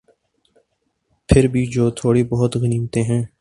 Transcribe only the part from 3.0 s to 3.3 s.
ہیں۔